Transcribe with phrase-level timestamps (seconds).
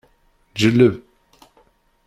[0.59, 0.95] Ǧelleb!